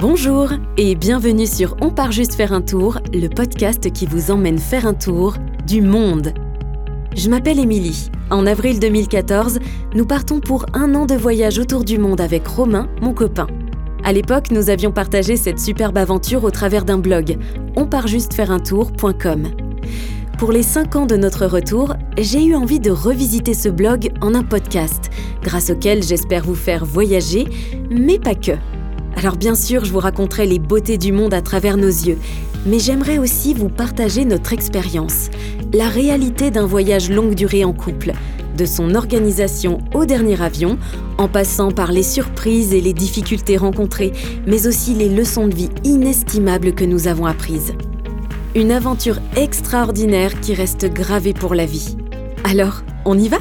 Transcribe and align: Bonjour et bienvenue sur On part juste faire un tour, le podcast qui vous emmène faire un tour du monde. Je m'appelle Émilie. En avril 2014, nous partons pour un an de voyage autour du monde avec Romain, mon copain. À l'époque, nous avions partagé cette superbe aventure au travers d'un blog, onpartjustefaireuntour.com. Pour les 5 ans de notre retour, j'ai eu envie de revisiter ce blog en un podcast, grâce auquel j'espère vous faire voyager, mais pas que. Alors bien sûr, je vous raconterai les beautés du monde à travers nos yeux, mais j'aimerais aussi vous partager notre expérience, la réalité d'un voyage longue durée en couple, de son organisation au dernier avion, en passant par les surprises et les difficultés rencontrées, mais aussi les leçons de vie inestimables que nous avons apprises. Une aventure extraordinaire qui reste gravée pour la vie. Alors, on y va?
Bonjour 0.00 0.48
et 0.78 0.94
bienvenue 0.94 1.46
sur 1.46 1.76
On 1.80 1.90
part 1.90 2.12
juste 2.12 2.34
faire 2.34 2.52
un 2.52 2.62
tour, 2.62 2.98
le 3.12 3.28
podcast 3.28 3.92
qui 3.92 4.06
vous 4.06 4.30
emmène 4.30 4.58
faire 4.58 4.86
un 4.86 4.94
tour 4.94 5.36
du 5.66 5.82
monde. 5.82 6.32
Je 7.14 7.28
m'appelle 7.28 7.58
Émilie. 7.58 8.10
En 8.30 8.46
avril 8.46 8.80
2014, 8.80 9.58
nous 9.94 10.06
partons 10.06 10.40
pour 10.40 10.64
un 10.72 10.94
an 10.94 11.04
de 11.04 11.14
voyage 11.14 11.58
autour 11.58 11.84
du 11.84 11.98
monde 11.98 12.20
avec 12.20 12.46
Romain, 12.48 12.88
mon 13.02 13.12
copain. 13.12 13.46
À 14.02 14.12
l'époque, 14.12 14.50
nous 14.50 14.70
avions 14.70 14.92
partagé 14.92 15.36
cette 15.36 15.60
superbe 15.60 15.98
aventure 15.98 16.42
au 16.42 16.50
travers 16.50 16.84
d'un 16.84 16.98
blog, 16.98 17.38
onpartjustefaireuntour.com. 17.76 19.48
Pour 20.38 20.52
les 20.52 20.64
5 20.64 20.96
ans 20.96 21.06
de 21.06 21.16
notre 21.16 21.46
retour, 21.46 21.94
j'ai 22.18 22.42
eu 22.44 22.56
envie 22.56 22.80
de 22.80 22.90
revisiter 22.90 23.54
ce 23.54 23.68
blog 23.68 24.10
en 24.22 24.34
un 24.34 24.42
podcast, 24.42 25.10
grâce 25.42 25.70
auquel 25.70 26.02
j'espère 26.02 26.44
vous 26.44 26.56
faire 26.56 26.84
voyager, 26.84 27.46
mais 27.90 28.18
pas 28.18 28.34
que. 28.34 28.52
Alors 29.22 29.36
bien 29.36 29.54
sûr, 29.54 29.84
je 29.84 29.92
vous 29.92 30.00
raconterai 30.00 30.46
les 30.46 30.58
beautés 30.58 30.98
du 30.98 31.12
monde 31.12 31.32
à 31.32 31.42
travers 31.42 31.76
nos 31.76 31.86
yeux, 31.86 32.18
mais 32.66 32.80
j'aimerais 32.80 33.18
aussi 33.18 33.54
vous 33.54 33.68
partager 33.68 34.24
notre 34.24 34.52
expérience, 34.52 35.30
la 35.72 35.86
réalité 35.86 36.50
d'un 36.50 36.66
voyage 36.66 37.08
longue 37.08 37.36
durée 37.36 37.64
en 37.64 37.72
couple, 37.72 38.14
de 38.58 38.64
son 38.64 38.96
organisation 38.96 39.78
au 39.94 40.06
dernier 40.06 40.42
avion, 40.42 40.76
en 41.18 41.28
passant 41.28 41.70
par 41.70 41.92
les 41.92 42.02
surprises 42.02 42.74
et 42.74 42.80
les 42.80 42.94
difficultés 42.94 43.56
rencontrées, 43.56 44.10
mais 44.48 44.66
aussi 44.66 44.92
les 44.92 45.08
leçons 45.08 45.46
de 45.46 45.54
vie 45.54 45.70
inestimables 45.84 46.72
que 46.72 46.84
nous 46.84 47.06
avons 47.06 47.26
apprises. 47.26 47.74
Une 48.56 48.72
aventure 48.72 49.20
extraordinaire 49.36 50.40
qui 50.40 50.52
reste 50.52 50.92
gravée 50.92 51.32
pour 51.32 51.54
la 51.54 51.64
vie. 51.64 51.96
Alors, 52.42 52.82
on 53.04 53.16
y 53.16 53.28
va? 53.28 53.38